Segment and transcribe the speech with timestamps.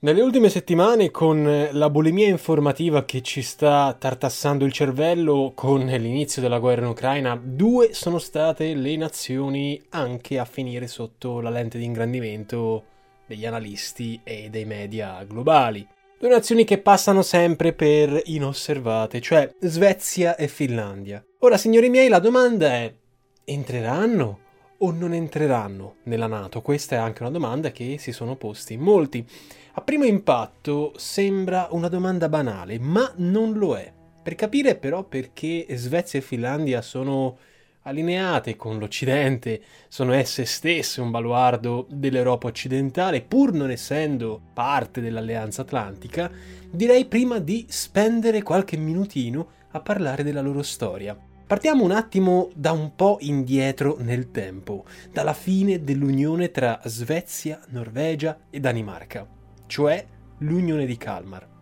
[0.00, 6.40] Nelle ultime settimane, con la bulimia informativa che ci sta tartassando il cervello con l'inizio
[6.40, 11.78] della guerra in Ucraina, due sono state le nazioni anche a finire sotto la lente
[11.78, 12.84] di ingrandimento
[13.26, 15.84] degli analisti e dei media globali.
[16.16, 21.24] Due nazioni che passano sempre per inosservate, cioè Svezia e Finlandia.
[21.40, 22.94] Ora, signori miei, la domanda è:
[23.42, 24.38] entreranno
[24.78, 26.62] o non entreranno nella Nato?
[26.62, 29.26] Questa è anche una domanda che si sono posti molti.
[29.78, 33.92] A primo impatto sembra una domanda banale, ma non lo è.
[34.20, 37.38] Per capire però perché Svezia e Finlandia sono
[37.82, 45.62] allineate con l'Occidente, sono esse stesse un baluardo dell'Europa occidentale, pur non essendo parte dell'Alleanza
[45.62, 46.28] Atlantica,
[46.68, 51.16] direi prima di spendere qualche minutino a parlare della loro storia.
[51.46, 58.36] Partiamo un attimo da un po' indietro nel tempo, dalla fine dell'unione tra Svezia, Norvegia
[58.50, 59.36] e Danimarca
[59.68, 60.04] cioè
[60.38, 61.57] l'Unione di Kalmar.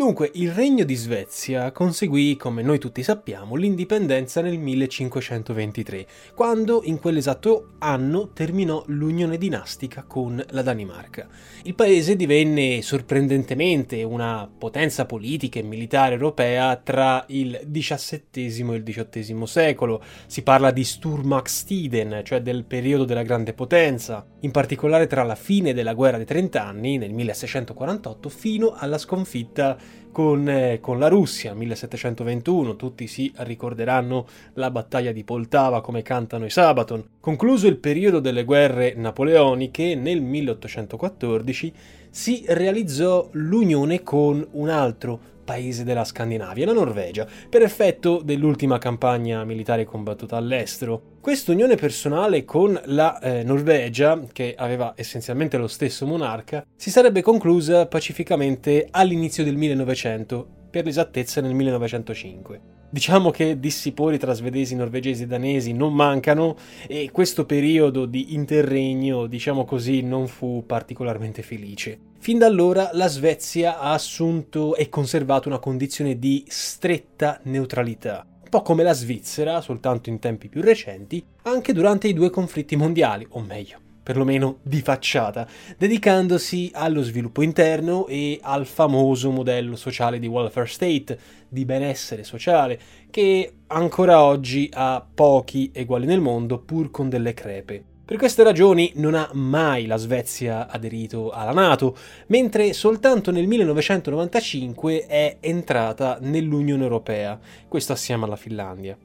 [0.00, 6.98] Dunque, il regno di Svezia conseguì, come noi tutti sappiamo, l'indipendenza nel 1523, quando in
[6.98, 11.28] quell'esatto anno terminò l'unione dinastica con la Danimarca.
[11.64, 18.82] Il paese divenne sorprendentemente una potenza politica e militare europea tra il XVII e il
[18.82, 20.02] XVIII secolo.
[20.24, 25.74] Si parla di Sturmaxtiden, cioè del periodo della grande potenza, in particolare tra la fine
[25.74, 29.76] della guerra dei trent'anni, nel 1648, fino alla sconfitta
[30.12, 36.44] con, eh, con, la Russia 1721, tutti si ricorderanno la battaglia di Poltava come cantano
[36.44, 37.04] i Sabaton.
[37.20, 41.72] Concluso il periodo delle guerre napoleoniche, nel 1814
[42.10, 49.44] si realizzò l'unione con un altro paese della Scandinavia, la Norvegia, per effetto dell'ultima campagna
[49.44, 51.18] militare combattuta all'estero.
[51.20, 57.22] Questa unione personale con la eh, Norvegia, che aveva essenzialmente lo stesso monarca, si sarebbe
[57.22, 62.78] conclusa pacificamente all'inizio del 1900, per l'esattezza nel 1905.
[62.92, 66.56] Diciamo che dissipori tra svedesi, norvegesi e danesi non mancano
[66.88, 71.98] e questo periodo di interregno, diciamo così, non fu particolarmente felice.
[72.18, 78.48] Fin da allora la Svezia ha assunto e conservato una condizione di stretta neutralità, un
[78.48, 83.24] po' come la Svizzera, soltanto in tempi più recenti, anche durante i due conflitti mondiali,
[83.30, 85.46] o meglio, perlomeno di facciata,
[85.76, 91.18] dedicandosi allo sviluppo interno e al famoso modello sociale di welfare state,
[91.48, 92.78] di benessere sociale,
[93.10, 97.84] che ancora oggi ha pochi eguali nel mondo, pur con delle crepe.
[98.10, 101.96] Per queste ragioni non ha mai la Svezia aderito alla Nato,
[102.26, 107.38] mentre soltanto nel 1995 è entrata nell'Unione Europea,
[107.68, 108.98] questo assieme alla Finlandia.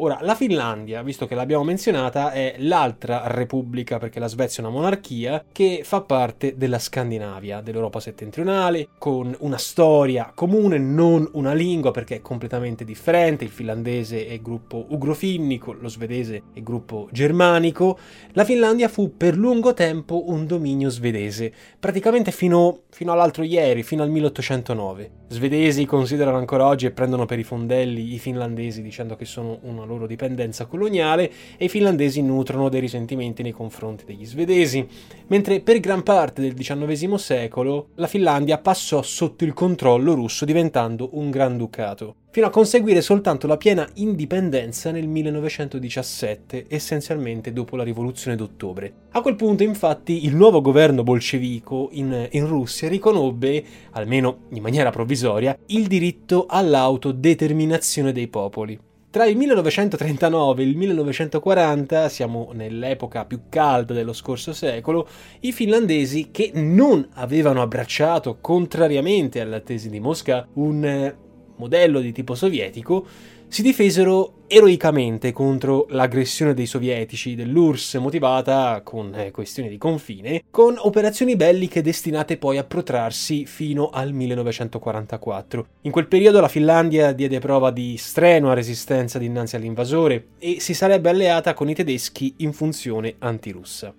[0.00, 4.76] Ora, la Finlandia, visto che l'abbiamo menzionata, è l'altra repubblica, perché la Svezia è una
[4.76, 11.90] monarchia, che fa parte della Scandinavia, dell'Europa settentrionale, con una storia comune, non una lingua,
[11.90, 13.42] perché è completamente differente.
[13.42, 17.98] Il finlandese è gruppo ugrofinnico, lo svedese è gruppo germanico.
[18.34, 24.04] La Finlandia fu per lungo tempo un dominio svedese, praticamente fino, fino all'altro ieri, fino
[24.04, 25.10] al 1809.
[25.30, 29.84] Svedesi considerano ancora oggi e prendono per i fondelli i finlandesi dicendo che sono una
[29.88, 34.86] loro dipendenza coloniale e i finlandesi nutrono dei risentimenti nei confronti degli svedesi,
[35.26, 41.10] mentre per gran parte del XIX secolo la Finlandia passò sotto il controllo russo diventando
[41.12, 48.36] un granducato, fino a conseguire soltanto la piena indipendenza nel 1917, essenzialmente dopo la rivoluzione
[48.36, 48.92] d'ottobre.
[49.10, 54.90] A quel punto infatti il nuovo governo bolscevico in, in Russia riconobbe, almeno in maniera
[54.90, 58.78] provvisoria, il diritto all'autodeterminazione dei popoli.
[59.10, 65.08] Tra il 1939 e il 1940, siamo nell'epoca più calda dello scorso secolo,
[65.40, 71.16] i finlandesi che non avevano abbracciato, contrariamente alla tesi di Mosca, un eh,
[71.56, 73.06] modello di tipo sovietico,
[73.48, 80.76] si difesero eroicamente contro l'aggressione dei sovietici dell'URSS motivata con eh, questioni di confine, con
[80.78, 85.66] operazioni belliche destinate poi a protrarsi fino al 1944.
[85.82, 91.08] In quel periodo la Finlandia diede prova di strenua resistenza dinanzi all'invasore e si sarebbe
[91.08, 93.94] alleata con i tedeschi in funzione antirussa.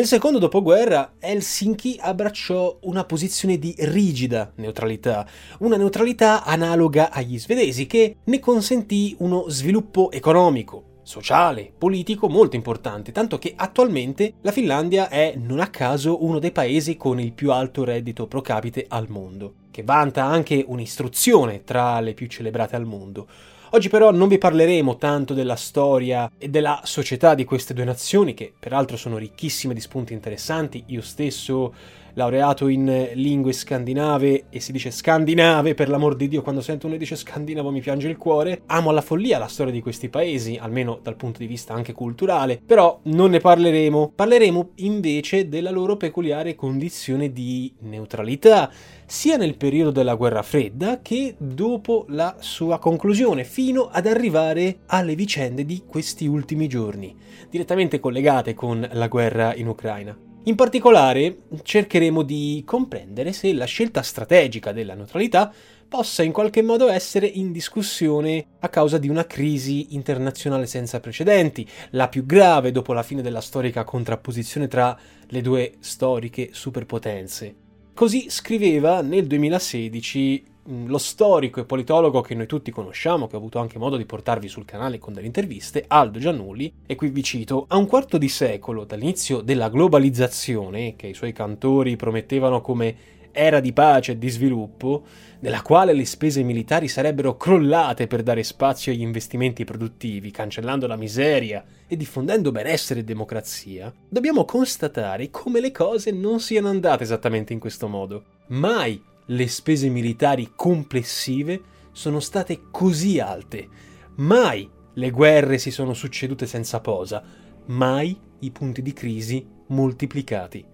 [0.00, 5.26] Nel secondo dopoguerra Helsinki abbracciò una posizione di rigida neutralità,
[5.58, 13.12] una neutralità analoga agli svedesi che ne consentì uno sviluppo economico, sociale, politico molto importante,
[13.12, 17.52] tanto che attualmente la Finlandia è non a caso uno dei paesi con il più
[17.52, 22.86] alto reddito pro capite al mondo, che vanta anche un'istruzione tra le più celebrate al
[22.86, 23.28] mondo.
[23.72, 28.34] Oggi però non vi parleremo tanto della storia e della società di queste due nazioni,
[28.34, 30.82] che peraltro sono ricchissime di spunti interessanti.
[30.86, 31.72] Io stesso
[32.20, 36.98] laureato in lingue scandinave e si dice scandinave per l'amor di Dio quando sento uno
[36.98, 38.60] dice scandinavo mi piange il cuore.
[38.66, 42.60] Amo alla follia la storia di questi paesi almeno dal punto di vista anche culturale
[42.64, 44.12] però non ne parleremo.
[44.14, 48.70] Parleremo invece della loro peculiare condizione di neutralità
[49.06, 55.14] sia nel periodo della guerra fredda che dopo la sua conclusione fino ad arrivare alle
[55.14, 57.16] vicende di questi ultimi giorni
[57.48, 64.02] direttamente collegate con la guerra in Ucraina in particolare cercheremo di comprendere se la scelta
[64.02, 65.52] strategica della neutralità
[65.86, 71.68] possa in qualche modo essere in discussione a causa di una crisi internazionale senza precedenti,
[71.90, 74.96] la più grave dopo la fine della storica contrapposizione tra
[75.26, 77.69] le due storiche superpotenze.
[77.94, 83.38] Così scriveva nel 2016 Mm, lo storico e politologo che noi tutti conosciamo, che ho
[83.38, 87.22] avuto anche modo di portarvi sul canale con delle interviste, Aldo Giannulli, e qui vi
[87.22, 92.94] cito, a un quarto di secolo dall'inizio della globalizzazione, che i suoi cantori promettevano come
[93.32, 95.04] era di pace e di sviluppo,
[95.40, 100.96] nella quale le spese militari sarebbero crollate per dare spazio agli investimenti produttivi, cancellando la
[100.96, 107.52] miseria e diffondendo benessere e democrazia, dobbiamo constatare come le cose non siano andate esattamente
[107.52, 108.24] in questo modo.
[108.48, 111.60] Mai le spese militari complessive
[111.92, 113.68] sono state così alte.
[114.16, 117.22] Mai le guerre si sono succedute senza posa,
[117.66, 120.64] mai i punti di crisi moltiplicati.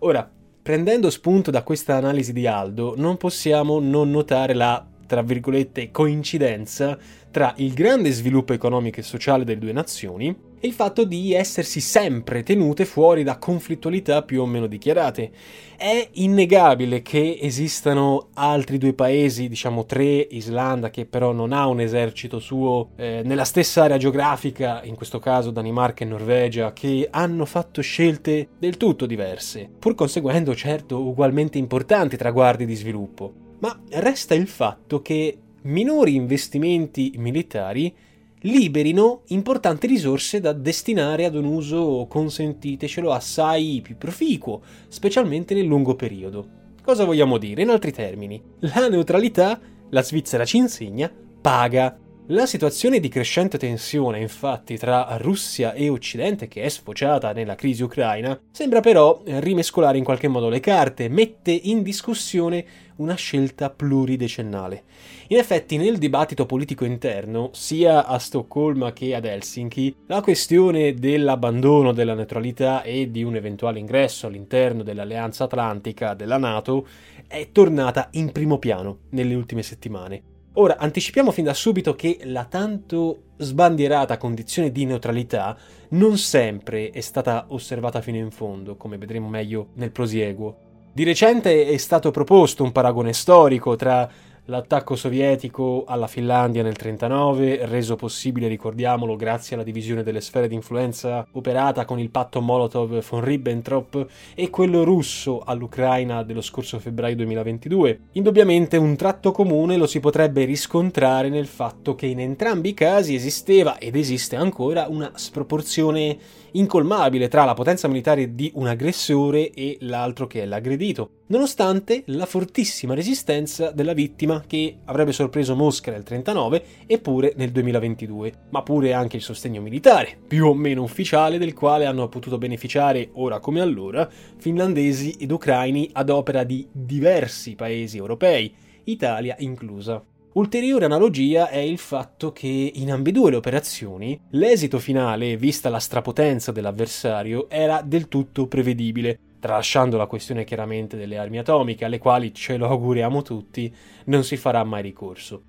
[0.00, 0.30] Ora,
[0.62, 6.98] prendendo spunto da questa analisi di Aldo, non possiamo non notare la, tra virgolette, coincidenza
[7.30, 11.80] tra il grande sviluppo economico e sociale delle due nazioni e il fatto di essersi
[11.80, 15.30] sempre tenute fuori da conflittualità più o meno dichiarate.
[15.76, 21.80] È innegabile che esistano altri due paesi, diciamo tre, Islanda che però non ha un
[21.80, 27.46] esercito suo eh, nella stessa area geografica, in questo caso Danimarca e Norvegia, che hanno
[27.46, 33.32] fatto scelte del tutto diverse, pur conseguendo certo ugualmente importanti traguardi di sviluppo.
[33.60, 37.94] Ma resta il fatto che minori investimenti militari
[38.42, 45.94] liberino importanti risorse da destinare ad un uso consentitecelo assai più proficuo, specialmente nel lungo
[45.94, 46.58] periodo.
[46.82, 47.62] Cosa vogliamo dire?
[47.62, 49.60] In altri termini, la neutralità,
[49.90, 51.98] la Svizzera ci insegna, paga.
[52.28, 57.82] La situazione di crescente tensione, infatti, tra Russia e Occidente, che è sfociata nella crisi
[57.82, 62.64] ucraina, sembra però rimescolare in qualche modo le carte, mette in discussione
[62.96, 64.84] una scelta pluridecennale.
[65.32, 71.92] In effetti, nel dibattito politico interno, sia a Stoccolma che ad Helsinki, la questione dell'abbandono
[71.92, 76.84] della neutralità e di un eventuale ingresso all'interno dell'Alleanza Atlantica della NATO
[77.28, 80.22] è tornata in primo piano nelle ultime settimane.
[80.54, 85.56] Ora, anticipiamo fin da subito che la tanto sbandierata condizione di neutralità
[85.90, 90.56] non sempre è stata osservata fino in fondo, come vedremo meglio nel prosieguo.
[90.92, 94.10] Di recente è stato proposto un paragone storico tra
[94.50, 100.56] l'attacco sovietico alla Finlandia nel 1939, reso possibile, ricordiamolo, grazie alla divisione delle sfere di
[100.56, 107.14] influenza operata con il patto Molotov von Ribbentrop, e quello russo all'Ucraina dello scorso febbraio
[107.16, 108.00] 2022.
[108.12, 113.14] Indubbiamente un tratto comune lo si potrebbe riscontrare nel fatto che in entrambi i casi
[113.14, 116.18] esisteva ed esiste ancora una sproporzione
[116.52, 122.26] incolmabile tra la potenza militare di un aggressore e l'altro che è l'aggredito, nonostante la
[122.26, 128.92] fortissima resistenza della vittima che avrebbe sorpreso Mosca nel 1939 eppure nel 2022, ma pure
[128.92, 133.60] anche il sostegno militare, più o meno ufficiale, del quale hanno potuto beneficiare ora come
[133.60, 138.52] allora finlandesi ed ucraini ad opera di diversi paesi europei,
[138.84, 140.09] Italia inclusa.
[140.32, 146.52] Ulteriore analogia è il fatto che in ambedue le operazioni l'esito finale, vista la strapotenza
[146.52, 152.56] dell'avversario, era del tutto prevedibile, tralasciando la questione chiaramente delle armi atomiche, alle quali ce
[152.56, 155.42] lo auguriamo tutti, non si farà mai ricorso.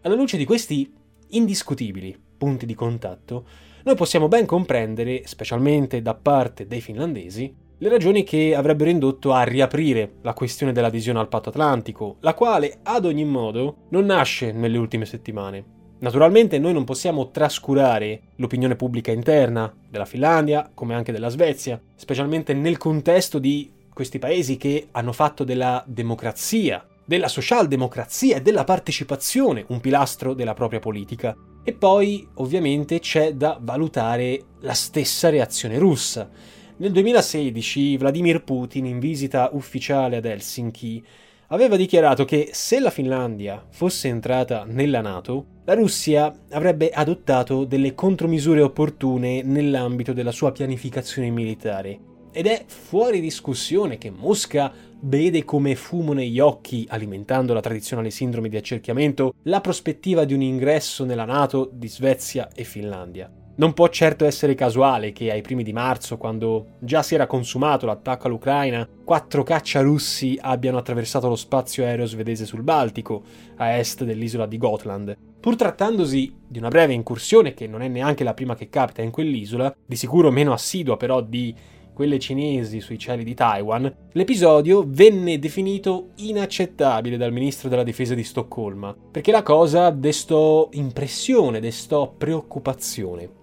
[0.00, 0.92] Alla luce di questi
[1.28, 3.46] indiscutibili punti di contatto,
[3.84, 9.42] noi possiamo ben comprendere, specialmente da parte dei finlandesi, le ragioni che avrebbero indotto a
[9.42, 14.78] riaprire la questione dell'adesione al patto atlantico, la quale ad ogni modo non nasce nelle
[14.78, 15.72] ultime settimane.
[15.98, 22.52] Naturalmente noi non possiamo trascurare l'opinione pubblica interna della Finlandia, come anche della Svezia, specialmente
[22.52, 29.64] nel contesto di questi paesi che hanno fatto della democrazia, della socialdemocrazia e della partecipazione
[29.68, 31.34] un pilastro della propria politica.
[31.62, 36.28] E poi ovviamente c'è da valutare la stessa reazione russa.
[36.76, 41.04] Nel 2016 Vladimir Putin, in visita ufficiale ad Helsinki,
[41.48, 47.94] aveva dichiarato che se la Finlandia fosse entrata nella Nato, la Russia avrebbe adottato delle
[47.94, 52.00] contromisure opportune nell'ambito della sua pianificazione militare.
[52.32, 58.48] Ed è fuori discussione che Mosca vede come fumo negli occhi, alimentando la tradizionale sindrome
[58.48, 63.30] di accerchiamento, la prospettiva di un ingresso nella Nato di Svezia e Finlandia.
[63.56, 67.86] Non può certo essere casuale che ai primi di marzo, quando già si era consumato
[67.86, 73.22] l'attacco all'Ucraina, quattro caccia russi abbiano attraversato lo spazio aereo svedese sul Baltico,
[73.58, 75.16] a est dell'isola di Gotland.
[75.38, 79.12] Pur trattandosi di una breve incursione, che non è neanche la prima che capita in
[79.12, 81.54] quell'isola, di sicuro meno assidua però di
[81.94, 88.24] quelle cinesi sui cieli di Taiwan, l'episodio venne definito inaccettabile dal ministro della difesa di
[88.24, 93.42] Stoccolma, perché la cosa destò impressione, destò preoccupazione.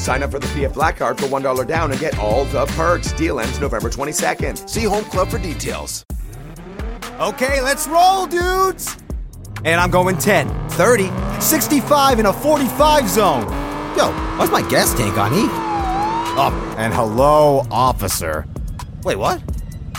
[0.00, 3.12] Sign up for the PF Black Card for $1 down and get all the perks.
[3.12, 4.66] Deal ends November 22nd.
[4.68, 6.06] See Home Club for details.
[7.20, 8.96] Okay, let's roll, dudes!
[9.62, 13.42] And I'm going 10, 30, 65 in a 45 zone.
[13.94, 15.44] Yo, why's my gas tank on E?
[16.32, 18.46] Oh, and hello, officer.
[19.04, 19.42] Wait, what?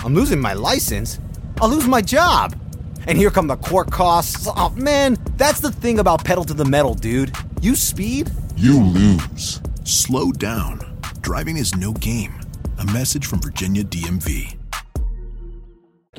[0.03, 1.19] I'm losing my license?
[1.61, 2.59] I'll lose my job.
[3.05, 4.47] And here come the court costs.
[4.47, 7.35] Oh, man, that's the thing about pedal to the metal, dude.
[7.61, 9.61] You speed, you lose.
[9.83, 10.99] Slow down.
[11.21, 12.39] Driving is no game.
[12.77, 14.55] A message from Virginia DMV.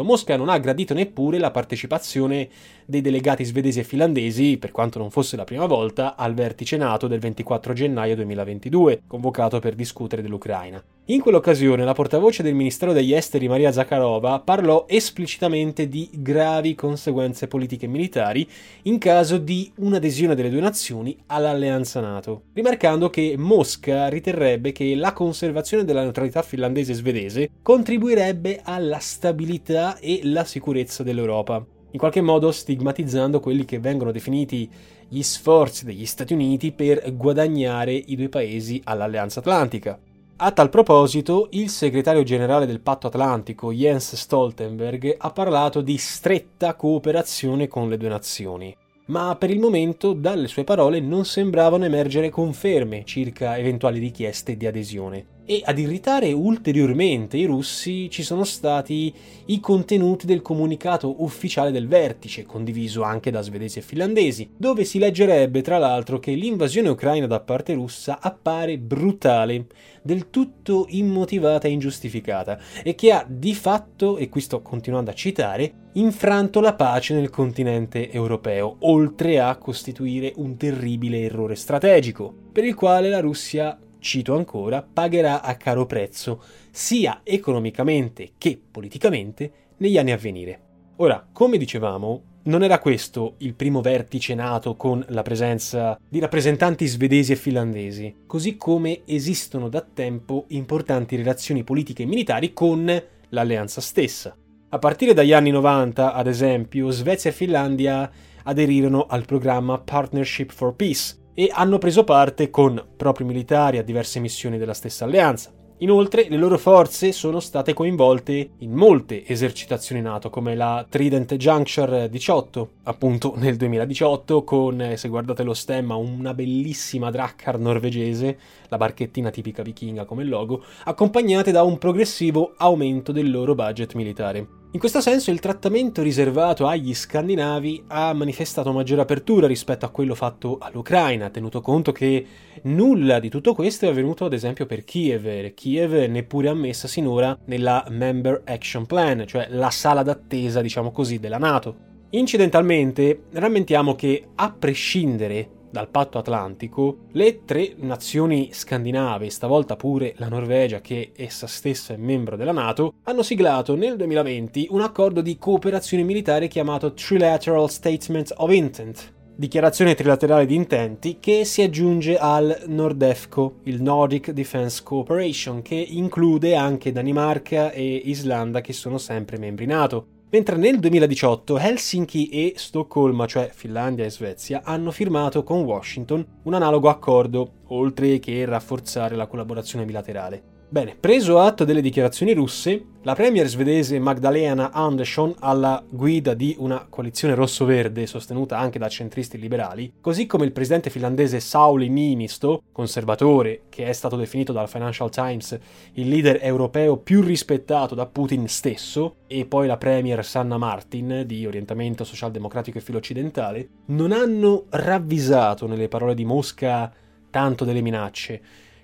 [0.02, 2.48] Mosca non ha gradito neppure la partecipazione
[2.84, 7.06] dei delegati svedesi e finlandesi, per quanto non fosse la prima volta, al vertice NATO
[7.06, 10.82] del 24 gennaio 2022, convocato per discutere dell'Ucraina.
[11.06, 17.48] In quell'occasione la portavoce del Ministero degli Esteri Maria Zakharova parlò esplicitamente di gravi conseguenze
[17.48, 18.48] politiche e militari
[18.82, 25.12] in caso di un'adesione delle due nazioni all'alleanza NATO, rimarcando che Mosca riterrebbe che la
[25.12, 32.20] conservazione della neutralità finlandese e svedese contribuirebbe alla stabilità e la sicurezza dell'Europa in qualche
[32.20, 34.70] modo stigmatizzando quelli che vengono definiti
[35.08, 39.98] gli sforzi degli Stati Uniti per guadagnare i due paesi all'Alleanza Atlantica.
[40.44, 46.74] A tal proposito, il segretario generale del Patto Atlantico, Jens Stoltenberg, ha parlato di stretta
[46.74, 48.76] cooperazione con le due nazioni.
[49.06, 54.66] Ma per il momento, dalle sue parole, non sembravano emergere conferme circa eventuali richieste di
[54.66, 55.26] adesione.
[55.44, 59.12] E ad irritare ulteriormente i russi ci sono stati
[59.46, 65.00] i contenuti del comunicato ufficiale del vertice, condiviso anche da svedesi e finlandesi, dove si
[65.00, 69.66] leggerebbe tra l'altro che l'invasione ucraina da parte russa appare brutale,
[70.00, 75.14] del tutto immotivata e ingiustificata, e che ha di fatto, e qui sto continuando a
[75.14, 82.64] citare, infranto la pace nel continente europeo, oltre a costituire un terribile errore strategico, per
[82.64, 89.96] il quale la Russia cito ancora, pagherà a caro prezzo, sia economicamente che politicamente, negli
[89.96, 90.60] anni a venire.
[90.96, 96.86] Ora, come dicevamo, non era questo il primo vertice nato con la presenza di rappresentanti
[96.86, 103.80] svedesi e finlandesi, così come esistono da tempo importanti relazioni politiche e militari con l'alleanza
[103.80, 104.36] stessa.
[104.68, 108.10] A partire dagli anni 90, ad esempio, Svezia e Finlandia
[108.44, 114.20] aderirono al programma Partnership for Peace e hanno preso parte con propri militari a diverse
[114.20, 115.52] missioni della stessa alleanza.
[115.82, 122.08] Inoltre le loro forze sono state coinvolte in molte esercitazioni NATO, come la Trident Juncture
[122.08, 129.30] 18, appunto nel 2018, con, se guardate lo stemma, una bellissima Drakkar norvegese, la barchettina
[129.30, 134.61] tipica vichinga come logo, accompagnate da un progressivo aumento del loro budget militare.
[134.74, 140.14] In questo senso il trattamento riservato agli scandinavi ha manifestato maggiore apertura rispetto a quello
[140.14, 142.24] fatto all'Ucraina, tenuto conto che
[142.62, 147.38] nulla di tutto questo è avvenuto ad esempio per Kiev, e Kiev neppure ammessa sinora
[147.44, 151.76] nella Member Action Plan, cioè la sala d'attesa, diciamo così, della Nato.
[152.08, 160.28] Incidentalmente, rammentiamo che a prescindere dal patto atlantico, le tre nazioni scandinave, stavolta pure la
[160.28, 165.38] Norvegia che essa stessa è membro della Nato, hanno siglato nel 2020 un accordo di
[165.38, 172.64] cooperazione militare chiamato Trilateral Statement of Intent, dichiarazione trilaterale di intenti che si aggiunge al
[172.66, 179.64] NORDEFCO, il Nordic Defense Cooperation, che include anche Danimarca e Islanda che sono sempre membri
[179.64, 180.11] NATO.
[180.32, 186.54] Mentre nel 2018 Helsinki e Stoccolma, cioè Finlandia e Svezia, hanno firmato con Washington un
[186.54, 190.52] analogo accordo, oltre che rafforzare la collaborazione bilaterale.
[190.72, 196.86] Bene, preso atto delle dichiarazioni russe, la premier svedese Magdalena Andersson, alla guida di una
[196.88, 203.64] coalizione rosso-verde sostenuta anche da centristi liberali, così come il presidente finlandese Sauli Niinisto, conservatore
[203.68, 205.58] che è stato definito dal Financial Times
[205.92, 211.44] il leader europeo più rispettato da Putin stesso, e poi la premier Sanna Martin, di
[211.44, 216.90] orientamento socialdemocratico e filo-occidentale, non hanno ravvisato nelle parole di Mosca
[217.32, 218.40] tanto delle minacce,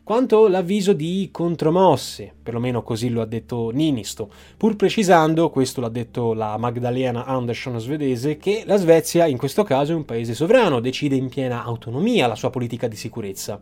[0.08, 6.32] quanto l'avviso di contromosse, perlomeno così lo ha detto Ninisto, pur precisando, questo l'ha detto
[6.32, 11.14] la Magdalena Andersson svedese, che la Svezia in questo caso è un paese sovrano, decide
[11.14, 13.60] in piena autonomia la sua politica di sicurezza.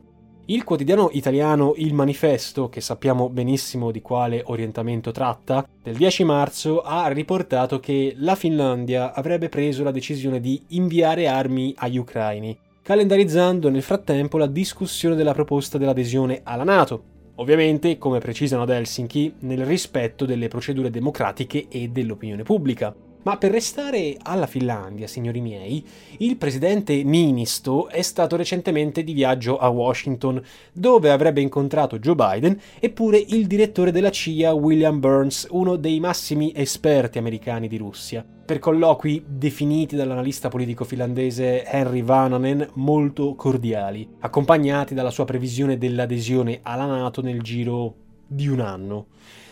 [0.48, 6.82] Il quotidiano italiano Il Manifesto, che sappiamo benissimo di quale orientamento tratta, del 10 marzo
[6.82, 13.68] ha riportato che la Finlandia avrebbe preso la decisione di inviare armi agli ucraini, calendarizzando
[13.68, 17.02] nel frattempo la discussione della proposta dell'adesione alla Nato.
[17.34, 22.94] Ovviamente, come precisano ad Helsinki, nel rispetto delle procedure democratiche e dell'opinione pubblica.
[23.26, 25.84] Ma per restare alla Finlandia, signori miei,
[26.18, 30.40] il presidente Niinisto è stato recentemente di viaggio a Washington,
[30.72, 35.98] dove avrebbe incontrato Joe Biden e pure il direttore della CIA William Burns, uno dei
[35.98, 44.08] massimi esperti americani di Russia per colloqui definiti dall'analista politico finlandese Henry Vananen molto cordiali,
[44.20, 47.92] accompagnati dalla sua previsione dell'adesione alla Nato nel giro
[48.24, 49.06] di un anno.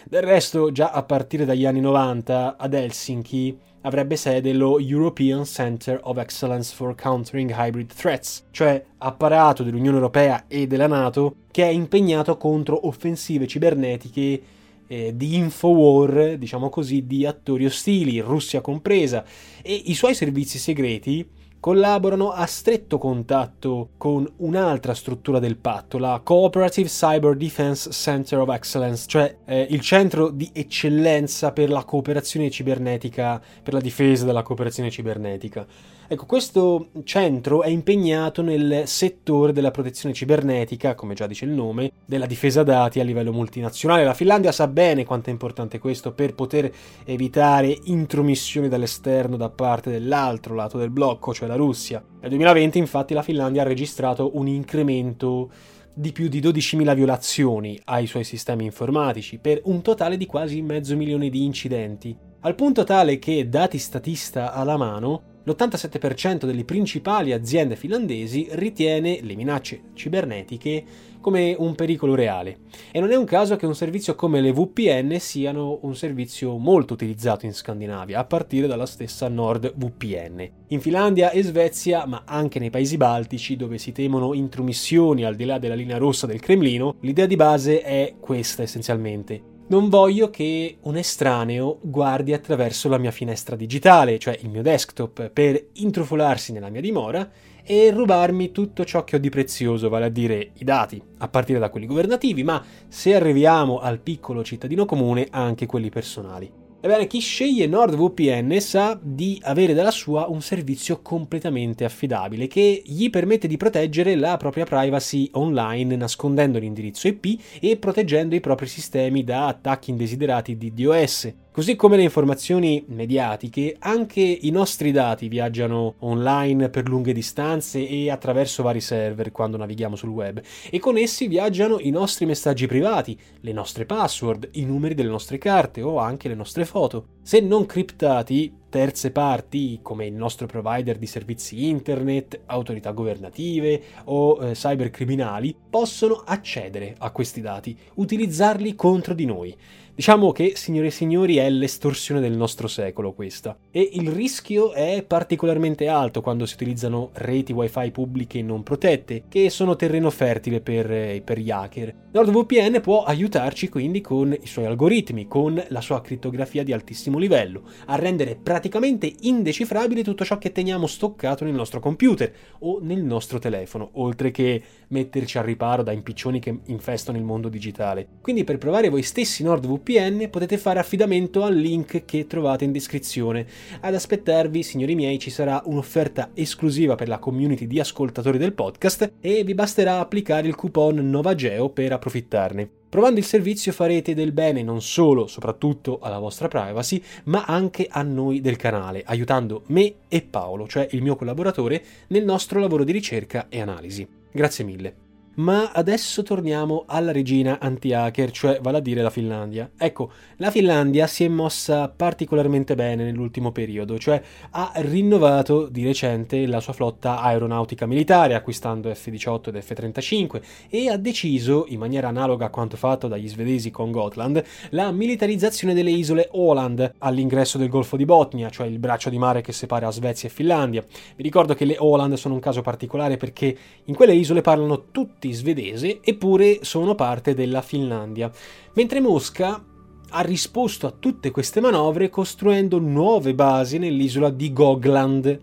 [0.07, 5.99] Del resto, già a partire dagli anni 90, ad Helsinki avrebbe sede lo European Center
[6.03, 11.69] of Excellence for Countering Hybrid Threats, cioè apparato dell'Unione Europea e della Nato che è
[11.69, 14.43] impegnato contro offensive cibernetiche
[14.87, 19.25] eh, di infowar, diciamo così, di attori ostili, Russia compresa,
[19.63, 21.27] e i suoi servizi segreti
[21.65, 28.51] collaborano a stretto contatto con un'altra struttura del patto, la Cooperative Cyber Defense Center of
[28.51, 34.43] Excellence, cioè eh, il centro di eccellenza per la cooperazione cibernetica, per la difesa della
[34.43, 35.67] cooperazione cibernetica.
[36.07, 41.93] Ecco, questo centro è impegnato nel settore della protezione cibernetica, come già dice il nome,
[42.05, 44.05] della difesa dati a livello multinazionale.
[44.05, 46.71] La Finlandia sa bene quanto è importante questo per poter
[47.07, 52.05] evitare intromissioni dall'esterno da parte dell'altro lato del blocco, cioè la Russia.
[52.21, 55.51] Nel 2020 infatti la Finlandia ha registrato un incremento
[55.95, 60.97] di più di 12.000 violazioni ai suoi sistemi informatici, per un totale di quasi mezzo
[60.97, 67.77] milione di incidenti, al punto tale che, dati statista alla mano, l'87% delle principali aziende
[67.77, 70.85] finlandesi ritiene le minacce cibernetiche
[71.21, 72.59] come un pericolo reale.
[72.91, 76.93] E non è un caso che un servizio come le VPN siano un servizio molto
[76.93, 80.51] utilizzato in Scandinavia, a partire dalla stessa NordVPN.
[80.69, 85.47] In Finlandia e Svezia, ma anche nei paesi baltici, dove si temono intromissioni al di
[85.47, 90.77] là della linea rossa del Cremlino, l'idea di base è questa essenzialmente non voglio che
[90.83, 96.69] un estraneo guardi attraverso la mia finestra digitale, cioè il mio desktop, per intrufolarsi nella
[96.69, 97.31] mia dimora
[97.65, 101.59] e rubarmi tutto ciò che ho di prezioso, vale a dire i dati, a partire
[101.59, 106.64] da quelli governativi, ma se arriviamo al piccolo cittadino comune, anche quelli personali.
[106.85, 113.09] Ebbene, chi sceglie NordVPN sa di avere dalla sua un servizio completamente affidabile che gli
[113.09, 119.25] permette di proteggere la propria privacy online nascondendo l'indirizzo IP e proteggendo i propri sistemi
[119.25, 121.33] da attacchi indesiderati di DOS.
[121.55, 128.11] Così come le informazioni mediatiche, anche i nostri dati viaggiano online per lunghe distanze e
[128.11, 133.17] attraverso vari server quando navighiamo sul web e con essi viaggiano i nostri messaggi privati,
[133.39, 137.07] le nostre password, i numeri delle nostre carte o anche le nostre foto.
[137.23, 144.43] Se non criptati, terze parti come il nostro provider di servizi internet, autorità governative o
[144.43, 149.57] eh, cybercriminali possono accedere a questi dati, utilizzarli contro di noi.
[149.97, 153.57] Diciamo che, signore e signori, è l'estorsione del nostro secolo questa.
[153.71, 159.51] E il rischio è particolarmente alto quando si utilizzano reti wifi pubbliche non protette, che
[159.51, 161.95] sono terreno fertile per, eh, per gli hacker.
[162.11, 167.63] NordVPN può aiutarci quindi con i suoi algoritmi, con la sua crittografia di altissimo livello,
[167.87, 173.39] a rendere praticamente indecifrabile tutto ciò che teniamo stoccato nel nostro computer o nel nostro
[173.39, 178.09] telefono, oltre che metterci al riparo da impiccioni che infestano il mondo digitale.
[178.21, 182.73] Quindi per provare voi stessi NordVPN VPN potete fare affidamento al link che trovate in
[182.73, 183.47] descrizione.
[183.81, 189.13] Ad aspettarvi, signori miei, ci sarà un'offerta esclusiva per la community di ascoltatori del podcast
[189.21, 192.69] e vi basterà applicare il coupon NovaGeo per approfittarne.
[192.89, 198.03] Provando il servizio farete del bene non solo, soprattutto alla vostra privacy, ma anche a
[198.03, 202.93] noi del canale, aiutando me e Paolo, cioè il mio collaboratore, nel nostro lavoro di
[202.93, 204.07] ricerca e analisi.
[204.31, 205.04] Grazie mille.
[205.37, 209.69] Ma adesso torniamo alla regina anti-hacker, cioè vale a dire la Finlandia.
[209.77, 216.47] Ecco, la Finlandia si è mossa particolarmente bene nell'ultimo periodo, cioè ha rinnovato di recente
[216.47, 222.47] la sua flotta aeronautica militare, acquistando F-18 ed F-35, e ha deciso, in maniera analoga
[222.47, 227.97] a quanto fatto dagli svedesi con Gotland, la militarizzazione delle isole Åland all'ingresso del Golfo
[227.97, 230.85] di Botnia, cioè il braccio di mare che separa Svezia e Finlandia.
[231.17, 235.24] Vi ricordo che le Åland sono un caso particolare perché in quelle isole parlano tutti
[235.25, 238.31] tutti svedese, eppure sono parte della Finlandia.
[238.75, 239.65] Mentre Mosca
[240.11, 245.41] ha risposto a tutte queste manovre costruendo nuove basi nell'isola di Gogland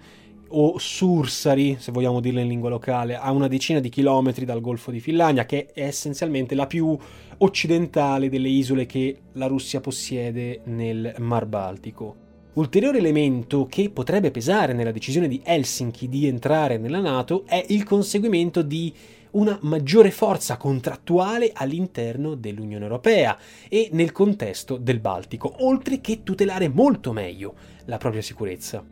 [0.54, 4.91] o Sursari, se vogliamo dirla in lingua locale, a una decina di chilometri dal Golfo
[4.91, 6.96] di Finlandia, che è essenzialmente la più
[7.38, 12.30] occidentale delle isole che la Russia possiede nel Mar Baltico.
[12.54, 17.84] Ulteriore elemento che potrebbe pesare nella decisione di Helsinki di entrare nella Nato è il
[17.84, 18.94] conseguimento di
[19.32, 23.38] una maggiore forza contrattuale all'interno dell'Unione Europea
[23.70, 27.54] e nel contesto del Baltico, oltre che tutelare molto meglio
[27.86, 28.84] la propria sicurezza.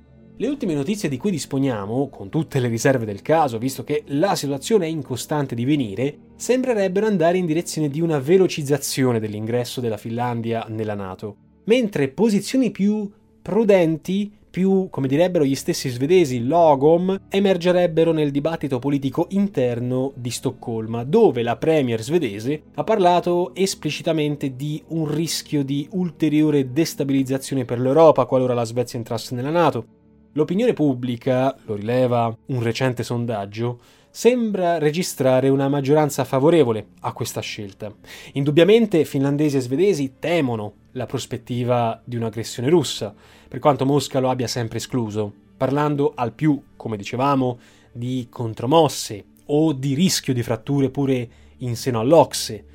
[0.41, 4.36] Le ultime notizie di cui disponiamo, con tutte le riserve del caso, visto che la
[4.36, 10.65] situazione è in costante divenire, sembrerebbero andare in direzione di una velocizzazione dell'ingresso della Finlandia
[10.69, 18.31] nella Nato, mentre posizioni più prudenti più, come direbbero gli stessi svedesi, logom, emergerebbero nel
[18.31, 25.63] dibattito politico interno di Stoccolma, dove la premier svedese ha parlato esplicitamente di un rischio
[25.63, 29.85] di ulteriore destabilizzazione per l'Europa qualora la Svezia entrasse nella Nato.
[30.33, 33.79] L'opinione pubblica, lo rileva un recente sondaggio,
[34.11, 37.93] sembra registrare una maggioranza favorevole a questa scelta.
[38.33, 43.13] Indubbiamente finlandesi e svedesi temono la prospettiva di un'aggressione russa,
[43.47, 47.59] per quanto Mosca lo abbia sempre escluso, parlando al più, come dicevamo,
[47.91, 52.65] di contromosse o di rischio di fratture pure in seno all'Ocse,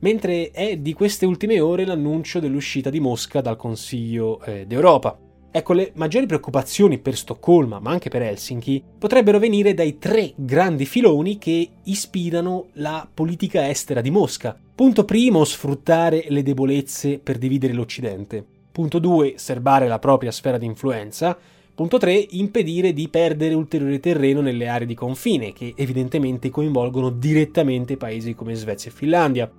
[0.00, 5.29] mentre è di queste ultime ore l'annuncio dell'uscita di Mosca dal Consiglio eh, d'Europa.
[5.52, 10.86] Ecco, le maggiori preoccupazioni per Stoccolma, ma anche per Helsinki, potrebbero venire dai tre grandi
[10.86, 14.56] filoni che ispirano la politica estera di Mosca.
[14.72, 18.44] Punto primo, sfruttare le debolezze per dividere l'Occidente.
[18.70, 21.36] Punto 2, serbare la propria sfera di influenza.
[21.74, 27.96] Punto 3, impedire di perdere ulteriore terreno nelle aree di confine, che evidentemente coinvolgono direttamente
[27.96, 29.50] paesi come Svezia e Finlandia.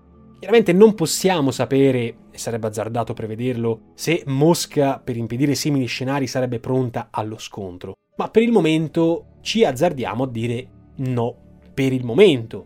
[0.42, 6.60] Chiaramente non possiamo sapere, e sarebbe azzardato prevederlo, se Mosca per impedire simili scenari sarebbe
[6.60, 7.94] pronta allo scontro.
[8.16, 11.36] Ma per il momento ci azzardiamo a dire no,
[11.76, 12.66] per il momento.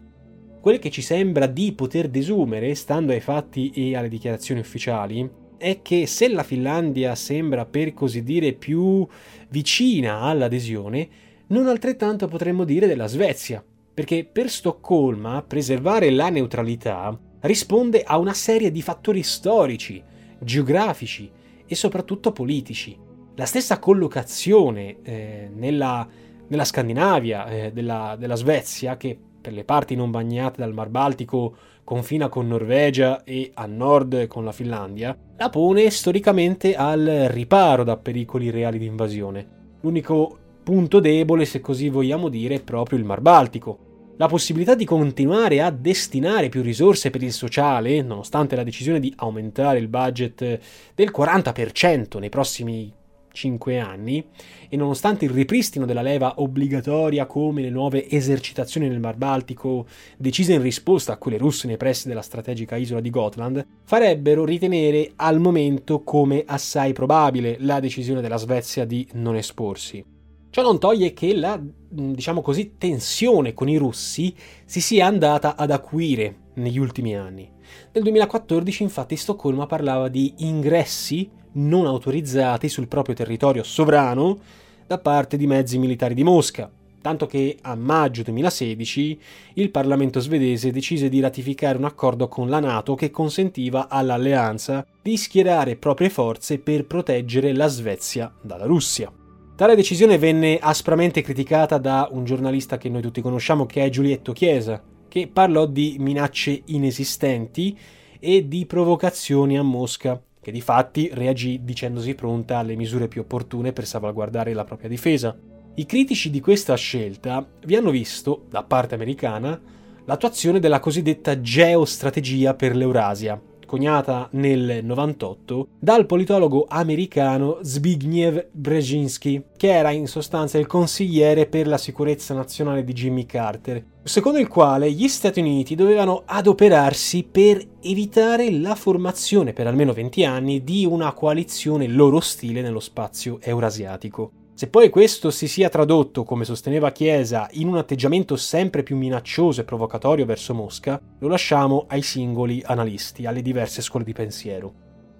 [0.61, 5.81] Quel che ci sembra di poter desumere, stando ai fatti e alle dichiarazioni ufficiali, è
[5.81, 9.05] che se la Finlandia sembra per così dire più
[9.49, 11.09] vicina all'adesione,
[11.47, 13.61] non altrettanto potremmo dire della Svezia,
[13.93, 20.01] perché per Stoccolma preservare la neutralità risponde a una serie di fattori storici,
[20.39, 21.29] geografici
[21.65, 22.97] e soprattutto politici.
[23.35, 26.07] La stessa collocazione eh, nella,
[26.47, 31.55] nella, Scandinavia eh, della, della, Svezia, che per le parti non bagnate dal Mar Baltico
[31.83, 37.97] confina con Norvegia e a nord con la Finlandia, la pone storicamente al riparo da
[37.97, 39.47] pericoli reali di invasione.
[39.81, 43.77] L'unico punto debole, se così vogliamo dire, è proprio il Mar Baltico.
[44.17, 49.11] La possibilità di continuare a destinare più risorse per il sociale, nonostante la decisione di
[49.17, 50.59] aumentare il budget
[50.95, 52.93] del 40% nei prossimi
[53.33, 54.25] 5 anni
[54.69, 60.53] e nonostante il ripristino della leva obbligatoria come le nuove esercitazioni nel Mar Baltico decise
[60.53, 65.41] in risposta a quelle russe nei pressi della strategica isola di Gotland, farebbero ritenere al
[65.41, 70.14] momento come assai probabile la decisione della Svezia di non esporsi.
[70.55, 75.69] Ciò non toglie che la, diciamo così, tensione con i russi si sia andata ad
[75.69, 77.51] acuire negli ultimi anni.
[77.91, 84.39] Nel 2014 infatti Stoccolma parlava di ingressi non autorizzati sul proprio territorio sovrano
[84.87, 89.19] da parte di mezzi militari di Mosca, tanto che a maggio 2016
[89.55, 95.17] il Parlamento svedese decise di ratificare un accordo con la Nato che consentiva all'alleanza di
[95.17, 99.11] schierare proprie forze per proteggere la Svezia dalla Russia.
[99.55, 104.33] Tale decisione venne aspramente criticata da un giornalista che noi tutti conosciamo che è Giulietto
[104.33, 107.77] Chiesa, che parlò di minacce inesistenti
[108.19, 113.71] e di provocazioni a Mosca che di fatti reagì dicendosi pronta alle misure più opportune
[113.71, 115.33] per salvaguardare la propria difesa.
[115.75, 119.57] I critici di questa scelta vi hanno visto, da parte americana,
[120.03, 129.73] l'attuazione della cosiddetta geostrategia per l'Eurasia, coniata nel 98 dal politologo americano Zbigniew Brzezinski, che
[129.73, 134.91] era in sostanza il consigliere per la sicurezza nazionale di Jimmy Carter, secondo il quale
[134.91, 141.11] gli Stati Uniti dovevano adoperarsi per evitare la formazione per almeno 20 anni di una
[141.13, 144.31] coalizione loro ostile nello spazio eurasiatico.
[144.57, 149.59] Se poi questo si sia tradotto, come sosteneva Chiesa, in un atteggiamento sempre più minaccioso
[149.59, 154.73] e provocatorio verso Mosca, lo lasciamo ai singoli analisti, alle diverse scuole di pensiero.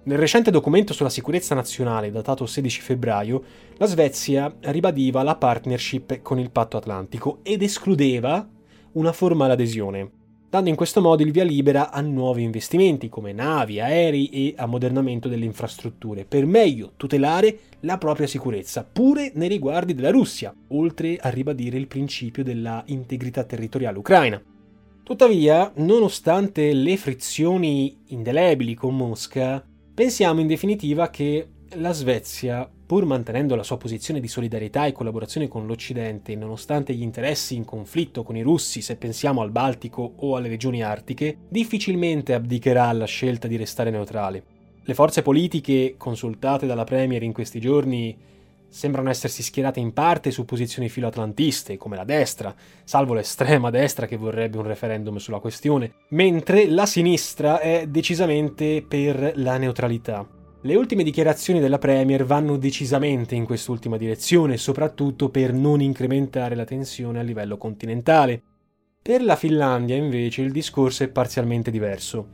[0.04, 3.42] Nel recente documento sulla sicurezza nazionale, datato 16 febbraio,
[3.76, 8.48] la Svezia ribadiva la partnership con il Patto Atlantico ed escludeva
[8.92, 10.10] una formale adesione
[10.56, 15.28] dando in questo modo il via libera a nuovi investimenti come navi, aerei e ammodernamento
[15.28, 21.28] delle infrastrutture, per meglio tutelare la propria sicurezza, pure nei riguardi della Russia, oltre a
[21.28, 24.42] ribadire il principio della integrità territoriale ucraina.
[25.02, 29.62] Tuttavia, nonostante le frizioni indelebili con Mosca,
[29.94, 35.48] pensiamo in definitiva che la Svezia pur mantenendo la sua posizione di solidarietà e collaborazione
[35.48, 40.36] con l'Occidente, nonostante gli interessi in conflitto con i russi, se pensiamo al Baltico o
[40.36, 44.44] alle regioni artiche, difficilmente abdicherà alla scelta di restare neutrale.
[44.82, 48.16] Le forze politiche consultate dalla Premier in questi giorni
[48.68, 54.16] sembrano essersi schierate in parte su posizioni filoatlantiste, come la destra, salvo l'estrema destra che
[54.16, 60.35] vorrebbe un referendum sulla questione, mentre la sinistra è decisamente per la neutralità.
[60.66, 66.64] Le ultime dichiarazioni della Premier vanno decisamente in quest'ultima direzione, soprattutto per non incrementare la
[66.64, 68.42] tensione a livello continentale.
[69.00, 72.30] Per la Finlandia, invece, il discorso è parzialmente diverso.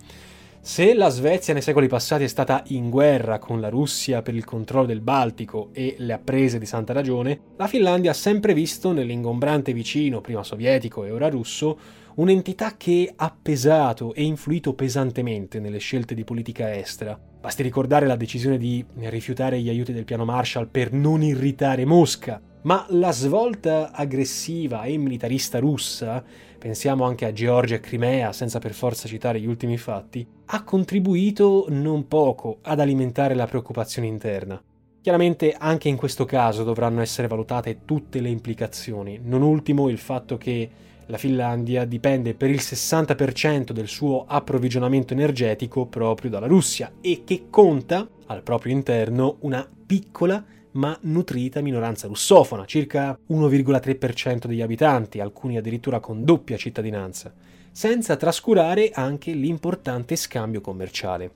[0.62, 4.46] Se la Svezia nei secoli passati è stata in guerra con la Russia per il
[4.46, 8.92] controllo del Baltico e le ha prese di santa ragione, la Finlandia ha sempre visto
[8.92, 11.78] nell'ingombrante vicino, prima sovietico e ora russo,
[12.14, 17.20] un'entità che ha pesato e influito pesantemente nelle scelte di politica estera.
[17.42, 22.40] Basti ricordare la decisione di rifiutare gli aiuti del piano Marshall per non irritare Mosca,
[22.62, 26.22] ma la svolta aggressiva e militarista russa,
[26.56, 31.66] pensiamo anche a Georgia e Crimea senza per forza citare gli ultimi fatti, ha contribuito
[31.70, 34.62] non poco ad alimentare la preoccupazione interna.
[35.00, 40.38] Chiaramente anche in questo caso dovranno essere valutate tutte le implicazioni, non ultimo il fatto
[40.38, 40.70] che
[41.12, 47.48] la Finlandia dipende per il 60% del suo approvvigionamento energetico proprio dalla Russia e che
[47.50, 55.58] conta al proprio interno una piccola ma nutrita minoranza russofona, circa 1,3% degli abitanti, alcuni
[55.58, 57.30] addirittura con doppia cittadinanza,
[57.70, 61.32] senza trascurare anche l'importante scambio commerciale.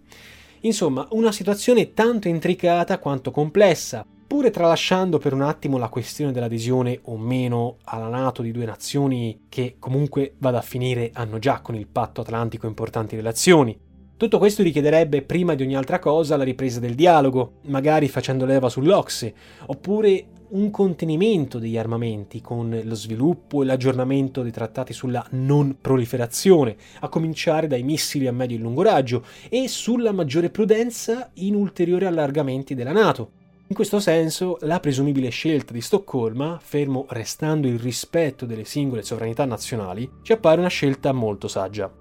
[0.61, 6.99] Insomma, una situazione tanto intricata quanto complessa, pure tralasciando per un attimo la questione dell'adesione
[7.05, 11.75] o meno alla Nato di due nazioni che comunque vada a finire hanno già con
[11.75, 13.79] il patto atlantico importanti relazioni.
[14.17, 18.71] Tutto questo richiederebbe prima di ogni altra cosa la ripresa del dialogo, magari facendo leva
[18.71, 19.35] sull'Ocse,
[19.67, 26.77] oppure un contenimento degli armamenti con lo sviluppo e l'aggiornamento dei trattati sulla non proliferazione,
[27.01, 32.07] a cominciare dai missili a medio e lungo raggio, e sulla maggiore prudenza in ulteriori
[32.07, 33.31] allargamenti della Nato.
[33.69, 39.45] In questo senso, la presumibile scelta di Stoccolma, fermo restando il rispetto delle singole sovranità
[39.45, 41.93] nazionali, ci appare una scelta molto saggia.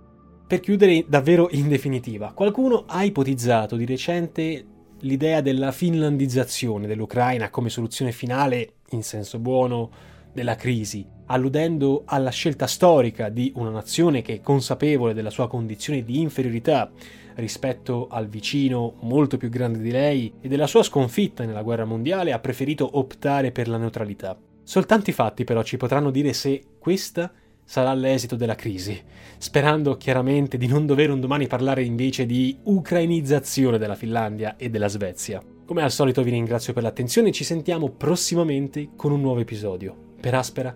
[0.48, 4.66] Per chiudere davvero in definitiva, qualcuno ha ipotizzato di recente
[5.00, 9.90] l'idea della finlandizzazione dell'Ucraina come soluzione finale, in senso buono,
[10.34, 16.20] della crisi, alludendo alla scelta storica di una nazione che, consapevole della sua condizione di
[16.20, 16.92] inferiorità
[17.36, 22.32] rispetto al vicino molto più grande di lei e della sua sconfitta nella guerra mondiale,
[22.32, 24.38] ha preferito optare per la neutralità.
[24.64, 27.32] Soltanto i fatti però ci potranno dire se questa
[27.64, 29.00] sarà l'esito della crisi,
[29.38, 34.88] sperando chiaramente di non dover un domani parlare invece di ucrainizzazione della Finlandia e della
[34.88, 35.42] Svezia.
[35.66, 39.96] Come al solito vi ringrazio per l'attenzione e ci sentiamo prossimamente con un nuovo episodio.
[40.22, 40.76] Per Aspera